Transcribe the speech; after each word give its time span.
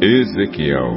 Ezequiel, 0.00 0.92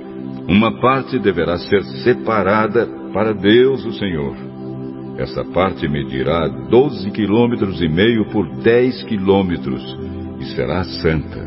uma 0.50 0.82
parte 0.82 1.18
deverá 1.18 1.58
ser 1.60 1.82
separada 2.04 2.86
para 3.14 3.34
Deus 3.34 3.86
o 3.86 3.94
Senhor. 3.94 4.36
Essa 5.18 5.46
parte 5.46 5.88
medirá 5.88 6.46
doze 6.70 7.10
quilômetros 7.12 7.82
e 7.82 7.88
meio 7.88 8.26
por 8.32 8.54
dez 8.58 9.02
quilômetros 9.04 9.82
e 10.42 10.46
será 10.54 10.84
santa. 10.84 11.42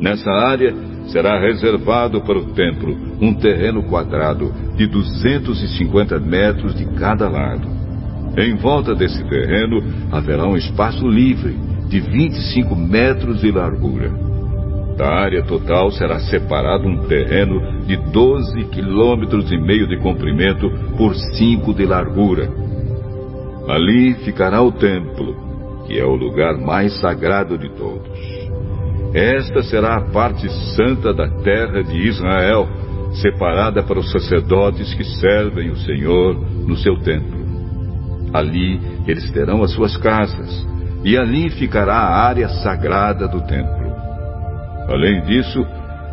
Nessa 0.00 0.32
área 0.32 0.74
será 1.08 1.38
reservado 1.38 2.20
para 2.22 2.38
o 2.38 2.52
templo 2.52 2.96
um 3.20 3.34
terreno 3.34 3.82
quadrado 3.84 4.52
de 4.76 4.86
250 4.86 6.18
metros 6.20 6.74
de 6.74 6.84
cada 6.94 7.28
lado. 7.28 7.68
Em 8.36 8.56
volta 8.56 8.94
desse 8.94 9.22
terreno 9.24 9.82
haverá 10.10 10.46
um 10.46 10.56
espaço 10.56 11.06
livre 11.06 11.54
de 11.88 12.00
25 12.00 12.74
metros 12.74 13.40
de 13.40 13.50
largura. 13.50 14.10
Da 14.96 15.08
área 15.08 15.42
total 15.42 15.90
será 15.90 16.18
separado 16.20 16.86
um 16.86 17.06
terreno 17.06 17.84
de 17.86 17.96
12 17.96 18.64
quilômetros 18.64 19.50
e 19.50 19.58
meio 19.58 19.86
de 19.86 19.98
comprimento 19.98 20.70
por 20.96 21.14
5 21.14 21.74
de 21.74 21.84
largura. 21.84 22.48
Ali 23.68 24.14
ficará 24.24 24.62
o 24.62 24.72
templo, 24.72 25.36
que 25.86 25.98
é 25.98 26.04
o 26.04 26.14
lugar 26.14 26.56
mais 26.58 26.98
sagrado 27.00 27.58
de 27.58 27.68
todos. 27.70 28.41
Esta 29.14 29.62
será 29.62 29.96
a 29.96 30.00
parte 30.10 30.48
santa 30.74 31.12
da 31.12 31.28
terra 31.42 31.82
de 31.82 31.98
Israel, 31.98 32.66
separada 33.20 33.82
para 33.82 33.98
os 33.98 34.10
sacerdotes 34.10 34.94
que 34.94 35.04
servem 35.04 35.70
o 35.70 35.76
Senhor 35.76 36.34
no 36.66 36.76
seu 36.76 36.96
templo. 37.00 37.42
Ali 38.32 38.80
eles 39.06 39.30
terão 39.32 39.62
as 39.62 39.72
suas 39.72 39.96
casas, 39.98 40.66
e 41.04 41.18
ali 41.18 41.50
ficará 41.50 41.94
a 41.94 42.26
área 42.26 42.48
sagrada 42.48 43.28
do 43.28 43.42
templo. 43.42 43.92
Além 44.88 45.20
disso, 45.22 45.62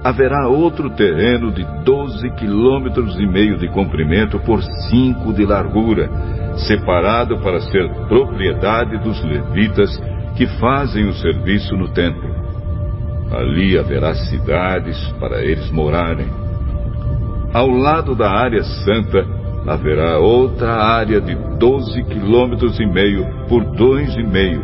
haverá 0.04 0.50
outro 0.50 0.90
terreno 0.90 1.52
de 1.54 1.64
doze 1.86 2.30
quilômetros 2.32 3.18
e 3.18 3.26
meio 3.26 3.58
de 3.58 3.70
comprimento 3.70 4.40
por 4.40 4.62
cinco 4.90 5.32
de 5.32 5.46
largura, 5.46 6.10
separado 6.68 7.38
para 7.40 7.62
ser 7.62 7.90
propriedade 8.10 8.98
dos 8.98 9.24
levitas 9.24 9.90
que 10.36 10.46
fazem 10.60 11.08
o 11.08 11.14
serviço 11.14 11.78
no 11.78 11.88
templo. 11.90 12.39
Ali 13.32 13.78
haverá 13.78 14.16
cidades 14.16 14.98
para 15.20 15.44
eles 15.44 15.70
morarem. 15.72 16.28
Ao 17.54 17.68
lado 17.68 18.16
da 18.16 18.30
área 18.30 18.64
santa 18.64 19.26
haverá 19.68 20.18
outra 20.18 20.72
área 20.74 21.22
de 21.22 21.36
doze 21.58 22.04
quilômetros 22.06 22.80
e 22.80 22.86
meio 22.86 23.26
por 23.48 23.64
dois 23.76 24.16
e 24.16 24.24
meio, 24.24 24.64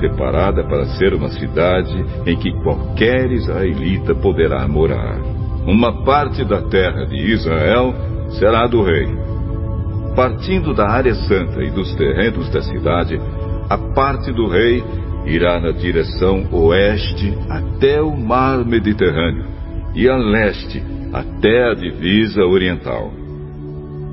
separada 0.00 0.64
para 0.64 0.86
ser 0.98 1.14
uma 1.14 1.28
cidade 1.30 2.04
em 2.26 2.36
que 2.36 2.52
qualquer 2.62 3.30
israelita 3.32 4.14
poderá 4.14 4.66
morar. 4.68 5.18
Uma 5.66 6.04
parte 6.04 6.44
da 6.44 6.62
terra 6.62 7.06
de 7.06 7.16
Israel 7.32 7.94
será 8.38 8.66
do 8.66 8.82
rei. 8.82 9.08
Partindo 10.14 10.72
da 10.72 10.88
área 10.88 11.14
santa 11.14 11.62
e 11.62 11.70
dos 11.70 11.94
terrenos 11.96 12.48
da 12.50 12.62
cidade, 12.62 13.20
a 13.68 13.76
parte 13.76 14.32
do 14.32 14.48
rei 14.48 14.82
irá 15.26 15.60
na 15.60 15.72
direção 15.72 16.46
oeste 16.52 17.36
até 17.50 18.00
o 18.00 18.16
mar 18.16 18.64
Mediterrâneo 18.64 19.46
e 19.94 20.08
a 20.08 20.16
leste 20.16 20.82
até 21.12 21.70
a 21.70 21.74
divisa 21.74 22.42
oriental. 22.42 23.10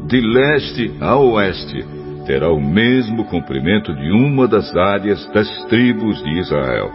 De 0.08 0.20
leste 0.20 0.92
a 1.00 1.18
oeste 1.18 1.86
terá 2.26 2.50
o 2.50 2.60
mesmo 2.60 3.26
comprimento 3.26 3.94
de 3.94 4.12
uma 4.12 4.48
das 4.48 4.76
áreas 4.76 5.26
das 5.34 5.48
tribos 5.66 6.24
de 6.24 6.40
Israel. 6.40 6.92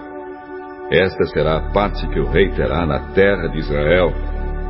Esta 0.90 1.24
será 1.26 1.58
a 1.58 1.72
parte 1.72 2.06
que 2.08 2.18
o 2.18 2.30
rei 2.30 2.48
terá 2.50 2.86
na 2.86 3.12
terra 3.12 3.48
de 3.48 3.58
Israel. 3.58 4.12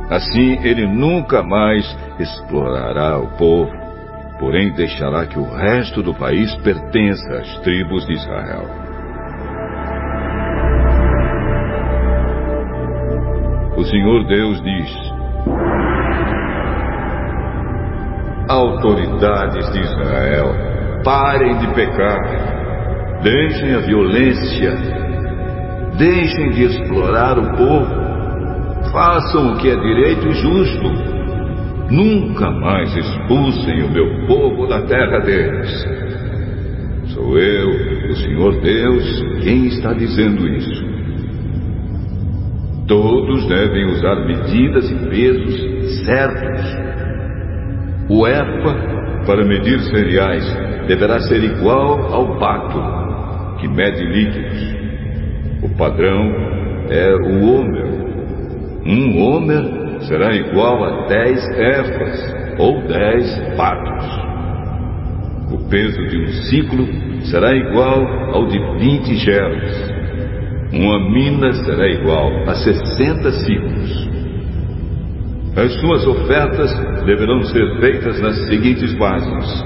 Assim 0.09 0.59
ele 0.63 0.85
nunca 0.85 1.41
mais 1.41 1.85
explorará 2.19 3.17
o 3.17 3.27
povo, 3.37 3.71
porém 4.37 4.73
deixará 4.73 5.25
que 5.25 5.39
o 5.39 5.43
resto 5.43 6.03
do 6.03 6.13
país 6.13 6.53
pertença 6.55 7.37
às 7.37 7.59
tribos 7.59 8.05
de 8.05 8.13
Israel. 8.13 8.88
Senhor 13.89 14.23
Deus 14.25 14.61
diz: 14.61 14.91
Autoridades 18.47 19.71
de 19.71 19.79
Israel, 19.79 20.53
parem 21.03 21.57
de 21.57 21.73
pecar, 21.73 22.19
deixem 23.23 23.73
a 23.73 23.79
violência, 23.79 24.77
deixem 25.97 26.51
de 26.51 26.65
explorar 26.65 27.39
o 27.39 27.57
povo, 27.57 28.91
façam 28.91 29.53
o 29.53 29.57
que 29.57 29.69
é 29.69 29.75
direito 29.75 30.27
e 30.27 30.33
justo. 30.33 31.19
Nunca 31.89 32.51
mais 32.51 32.95
expulsem 32.95 33.81
o 33.81 33.91
meu 33.91 34.27
povo 34.27 34.67
da 34.67 34.83
terra 34.83 35.17
deles. 35.21 35.87
Sou 37.07 37.39
eu, 37.39 38.11
o 38.11 38.15
Senhor 38.17 38.61
Deus, 38.61 39.23
quem 39.41 39.65
está 39.65 39.93
dizendo 39.93 40.47
isso. 40.47 40.88
Todos 42.89 43.47
devem 43.47 43.85
usar 43.85 44.15
medidas 44.25 44.89
e 44.89 44.95
pesos 45.11 46.05
certos. 46.05 46.65
O 48.09 48.25
EPA, 48.25 49.23
para 49.27 49.45
medir 49.45 49.79
cereais, 49.81 50.43
deverá 50.87 51.19
ser 51.19 51.43
igual 51.43 52.11
ao 52.11 52.39
bato, 52.39 53.59
que 53.59 53.67
mede 53.67 54.03
líquidos. 54.03 54.75
O 55.61 55.69
padrão 55.77 56.33
é 56.89 57.13
o 57.13 57.45
homer. 57.45 57.85
Um 58.83 59.21
homer 59.21 60.01
será 60.07 60.33
igual 60.33 60.83
a 60.83 61.05
10 61.05 61.47
efas, 61.59 62.35
ou 62.57 62.81
10 62.87 63.55
batos. 63.55 64.29
O 65.53 65.69
peso 65.69 66.07
de 66.07 66.23
um 66.23 66.27
ciclo 66.49 66.87
será 67.25 67.55
igual 67.55 68.33
ao 68.33 68.47
de 68.47 68.57
20 68.79 69.15
gelos. 69.15 69.98
Uma 70.71 70.99
mina 71.09 71.51
será 71.51 71.87
igual 71.87 72.31
a 72.47 72.53
60 72.53 73.31
ciclos. 73.31 74.09
As 75.55 75.73
suas 75.79 76.05
ofertas 76.05 76.71
deverão 77.05 77.41
ser 77.43 77.79
feitas 77.79 78.21
nas 78.21 78.37
seguintes 78.47 78.93
bases. 78.93 79.65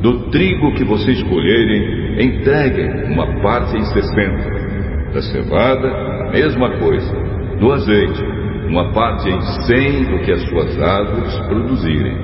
Do 0.00 0.30
trigo 0.30 0.74
que 0.74 0.84
vocês 0.84 1.22
colherem, 1.24 2.24
entreguem 2.24 3.12
uma 3.12 3.26
parte 3.42 3.76
em 3.76 3.84
60. 3.84 5.12
Da 5.12 5.20
cevada, 5.20 5.88
a 5.88 6.30
mesma 6.32 6.70
coisa. 6.78 7.14
Do 7.60 7.70
azeite, 7.70 8.24
uma 8.68 8.90
parte 8.92 9.28
em 9.28 9.40
100 9.40 10.04
do 10.04 10.24
que 10.24 10.32
as 10.32 10.48
suas 10.48 10.80
árvores 10.80 11.38
produzirem. 11.40 12.16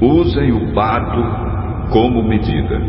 Usem 0.00 0.52
o 0.52 0.72
bato 0.72 1.90
como 1.90 2.22
medida. 2.22 2.80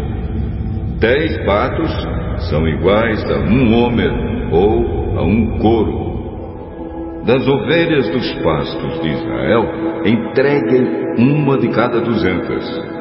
Dez 1.00 1.44
batos 1.44 2.17
são 2.50 2.68
iguais 2.68 3.24
a 3.30 3.40
um 3.40 3.74
homer 3.74 4.12
ou 4.52 5.18
a 5.18 5.24
um 5.24 5.60
coro. 5.60 6.08
Das 7.26 7.46
ovelhas 7.48 8.10
dos 8.10 8.32
pastos 8.42 9.02
de 9.02 9.10
Israel, 9.10 9.66
entreguem 10.06 10.88
uma 11.18 11.58
de 11.58 11.68
cada 11.70 12.00
duzentas. 12.00 12.98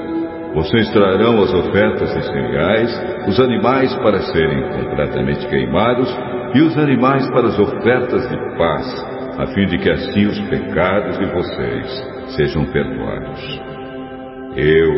Vocês 0.54 0.90
trarão 0.90 1.42
as 1.42 1.52
ofertas 1.52 2.14
de 2.14 2.24
cereais, 2.24 3.26
os 3.28 3.38
animais 3.38 3.94
para 3.96 4.20
serem 4.20 4.62
completamente 4.72 5.46
queimados 5.48 6.08
e 6.54 6.62
os 6.62 6.76
animais 6.78 7.28
para 7.30 7.48
as 7.48 7.58
ofertas 7.58 8.28
de 8.28 8.56
paz, 8.56 9.06
a 9.38 9.46
fim 9.48 9.66
de 9.66 9.78
que 9.78 9.90
assim 9.90 10.26
os 10.26 10.40
pecados 10.48 11.18
de 11.18 11.26
vocês 11.26 12.06
sejam 12.34 12.64
perdoados. 12.72 13.60
Eu, 14.56 14.90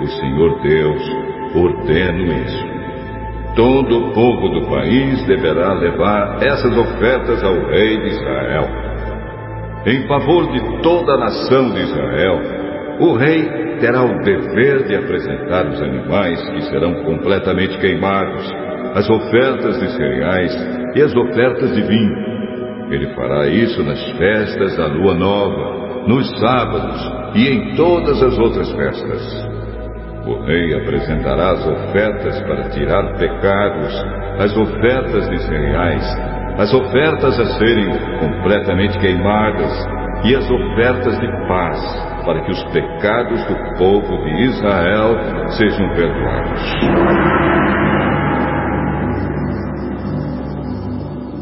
o 0.00 0.06
Senhor 0.06 0.62
Deus, 0.62 1.02
ordeno 1.56 2.32
isso. 2.32 2.69
Todo 3.54 3.98
o 3.98 4.12
povo 4.12 4.48
do 4.48 4.66
país 4.68 5.26
deverá 5.26 5.74
levar 5.74 6.38
essas 6.40 6.76
ofertas 6.76 7.42
ao 7.42 7.54
rei 7.66 7.96
de 7.98 8.08
Israel. 8.08 8.68
Em 9.86 10.06
favor 10.06 10.52
de 10.52 10.82
toda 10.82 11.14
a 11.14 11.18
nação 11.18 11.70
de 11.70 11.80
Israel, 11.80 12.40
o 13.00 13.16
rei 13.16 13.60
terá 13.80 14.04
o 14.04 14.22
dever 14.22 14.86
de 14.86 14.94
apresentar 14.94 15.66
os 15.66 15.82
animais 15.82 16.40
que 16.50 16.62
serão 16.66 17.02
completamente 17.02 17.76
queimados, 17.78 18.54
as 18.94 19.08
ofertas 19.08 19.80
de 19.80 19.90
cereais 19.96 20.54
e 20.94 21.02
as 21.02 21.14
ofertas 21.16 21.74
de 21.74 21.82
vinho. 21.82 22.30
Ele 22.90 23.14
fará 23.14 23.46
isso 23.48 23.82
nas 23.82 24.00
festas 24.12 24.76
da 24.76 24.86
lua 24.86 25.14
nova, 25.14 26.06
nos 26.06 26.28
sábados 26.38 27.12
e 27.34 27.48
em 27.48 27.74
todas 27.74 28.22
as 28.22 28.38
outras 28.38 28.70
festas. 28.72 29.49
O 30.26 30.44
rei 30.44 30.74
apresentará 30.74 31.52
as 31.52 31.66
ofertas 31.66 32.40
para 32.42 32.68
tirar 32.70 33.16
pecados, 33.16 34.04
as 34.38 34.56
ofertas 34.56 35.28
de 35.30 35.38
cereais, 35.42 36.04
as 36.58 36.72
ofertas 36.74 37.40
a 37.40 37.46
serem 37.58 37.88
completamente 38.18 38.98
queimadas 38.98 39.72
e 40.24 40.34
as 40.34 40.50
ofertas 40.50 41.18
de 41.18 41.48
paz. 41.48 42.10
para 42.24 42.42
que 42.42 42.50
os 42.50 42.62
pecados 42.64 43.44
do 43.46 43.78
povo 43.78 44.16
de 44.24 44.42
Israel 44.44 45.16
sejam 45.56 45.88
perdoados. 45.94 46.60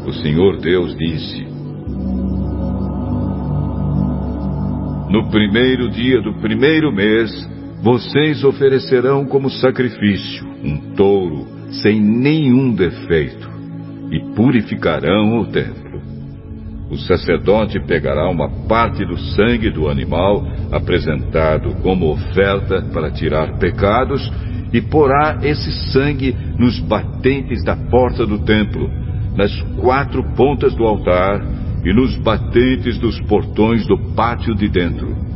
O 0.07 0.13
Senhor 0.13 0.57
Deus 0.61 0.95
disse: 0.95 1.47
No 5.09 5.29
primeiro 5.29 5.89
dia 5.89 6.21
do 6.21 6.33
primeiro 6.35 6.91
mês, 6.91 7.29
vocês 7.81 8.43
oferecerão 8.43 9.25
como 9.25 9.49
sacrifício 9.49 10.45
um 10.63 10.93
touro 10.95 11.47
sem 11.81 11.99
nenhum 11.99 12.73
defeito 12.73 13.49
e 14.11 14.19
purificarão 14.35 15.39
o 15.39 15.45
templo. 15.45 16.01
O 16.89 16.97
sacerdote 16.97 17.79
pegará 17.85 18.27
uma 18.29 18.49
parte 18.67 19.05
do 19.05 19.17
sangue 19.17 19.69
do 19.69 19.87
animal 19.87 20.45
apresentado 20.71 21.75
como 21.81 22.11
oferta 22.11 22.81
para 22.91 23.11
tirar 23.11 23.57
pecados 23.59 24.29
e 24.73 24.81
porá 24.81 25.39
esse 25.43 25.71
sangue 25.91 26.35
nos 26.57 26.79
batentes 26.79 27.63
da 27.63 27.75
porta 27.75 28.25
do 28.25 28.39
templo, 28.39 28.89
nas 29.35 29.55
quatro 29.79 30.23
pontas 30.35 30.75
do 30.75 30.83
altar 30.83 31.41
e 31.85 31.93
nos 31.93 32.15
batentes 32.17 32.97
dos 32.97 33.21
portões 33.21 33.87
do 33.87 33.97
pátio 34.15 34.53
de 34.55 34.67
dentro. 34.67 35.28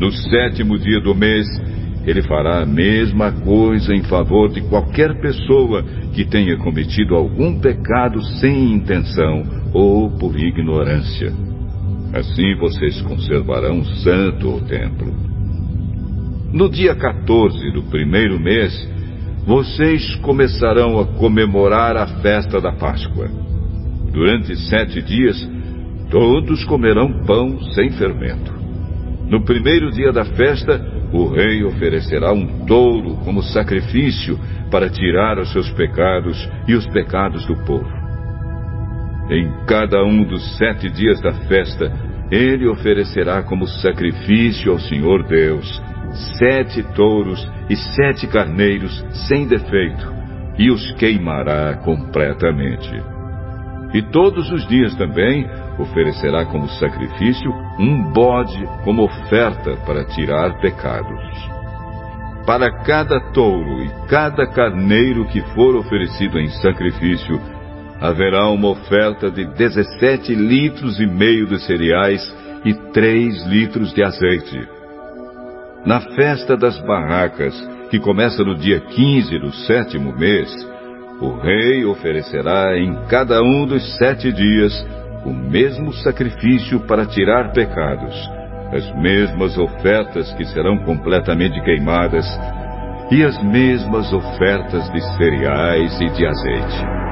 No 0.00 0.10
sétimo 0.10 0.78
dia 0.78 0.98
do 0.98 1.14
mês, 1.14 1.46
ele 2.06 2.22
fará 2.22 2.62
a 2.62 2.66
mesma 2.66 3.32
coisa 3.32 3.94
em 3.94 4.02
favor 4.02 4.48
de 4.48 4.62
qualquer 4.62 5.20
pessoa 5.20 5.82
que 6.14 6.24
tenha 6.24 6.56
cometido 6.56 7.14
algum 7.14 7.60
pecado 7.60 8.18
sem 8.40 8.72
intenção 8.72 9.42
ou 9.74 10.10
por 10.12 10.34
ignorância. 10.40 11.30
Assim 12.14 12.56
vocês 12.56 13.02
conservarão 13.02 13.84
santo 13.84 14.48
o 14.48 14.60
templo. 14.62 15.14
No 16.50 16.70
dia 16.70 16.94
14 16.94 17.70
do 17.72 17.82
primeiro 17.82 18.40
mês, 18.40 18.72
vocês 19.46 20.14
começarão 20.22 20.98
a 20.98 21.04
comemorar 21.18 21.98
a 21.98 22.06
festa 22.22 22.58
da 22.58 22.72
Páscoa. 22.72 23.28
Durante 24.10 24.56
sete 24.56 25.02
dias, 25.02 25.46
todos 26.10 26.64
comerão 26.64 27.22
pão 27.26 27.60
sem 27.74 27.90
fermento. 27.90 28.59
No 29.30 29.44
primeiro 29.44 29.92
dia 29.92 30.12
da 30.12 30.24
festa, 30.24 30.84
o 31.12 31.28
rei 31.28 31.62
oferecerá 31.62 32.32
um 32.32 32.66
touro 32.66 33.14
como 33.24 33.42
sacrifício 33.44 34.36
para 34.72 34.90
tirar 34.90 35.38
os 35.38 35.52
seus 35.52 35.70
pecados 35.70 36.50
e 36.66 36.74
os 36.74 36.84
pecados 36.88 37.46
do 37.46 37.54
povo. 37.64 37.88
Em 39.30 39.48
cada 39.66 40.02
um 40.04 40.24
dos 40.24 40.58
sete 40.58 40.90
dias 40.90 41.20
da 41.20 41.32
festa, 41.46 41.92
ele 42.28 42.66
oferecerá 42.66 43.40
como 43.44 43.68
sacrifício 43.68 44.72
ao 44.72 44.80
Senhor 44.80 45.22
Deus 45.22 45.80
sete 46.36 46.82
touros 46.94 47.48
e 47.68 47.76
sete 47.76 48.26
carneiros 48.26 49.04
sem 49.28 49.46
defeito, 49.46 50.12
e 50.58 50.72
os 50.72 50.92
queimará 50.94 51.76
completamente. 51.84 52.90
E 53.94 54.02
todos 54.02 54.50
os 54.50 54.66
dias 54.66 54.94
também 54.96 55.48
oferecerá 55.80 56.44
como 56.46 56.68
sacrifício 56.68 57.50
um 57.78 58.12
bode 58.12 58.66
como 58.84 59.04
oferta 59.04 59.76
para 59.86 60.04
tirar 60.04 60.60
pecados. 60.60 61.50
Para 62.46 62.70
cada 62.84 63.20
touro 63.32 63.82
e 63.82 63.90
cada 64.08 64.46
carneiro 64.46 65.24
que 65.26 65.40
for 65.54 65.76
oferecido 65.76 66.38
em 66.38 66.48
sacrifício, 66.48 67.40
haverá 68.00 68.48
uma 68.48 68.70
oferta 68.70 69.30
de 69.30 69.44
17 69.44 70.34
litros 70.34 70.98
e 70.98 71.06
meio 71.06 71.46
de 71.46 71.60
cereais 71.60 72.36
e 72.64 72.74
3 72.74 73.46
litros 73.46 73.92
de 73.92 74.02
azeite. 74.02 74.68
Na 75.84 76.00
festa 76.00 76.56
das 76.56 76.78
barracas, 76.80 77.54
que 77.90 77.98
começa 77.98 78.42
no 78.42 78.54
dia 78.54 78.80
15 78.80 79.38
do 79.38 79.52
sétimo 79.52 80.12
mês, 80.16 80.50
o 81.20 81.32
rei 81.38 81.84
oferecerá 81.84 82.78
em 82.78 82.94
cada 83.08 83.42
um 83.42 83.66
dos 83.66 83.96
sete 83.98 84.32
dias 84.32 84.72
o 85.24 85.32
mesmo 85.32 85.92
sacrifício 85.92 86.80
para 86.80 87.06
tirar 87.06 87.52
pecados, 87.52 88.14
as 88.72 88.94
mesmas 89.00 89.56
ofertas 89.58 90.32
que 90.34 90.44
serão 90.46 90.78
completamente 90.84 91.60
queimadas 91.62 92.26
e 93.10 93.24
as 93.24 93.42
mesmas 93.42 94.12
ofertas 94.12 94.90
de 94.92 95.00
cereais 95.16 96.00
e 96.00 96.08
de 96.10 96.26
azeite. 96.26 97.09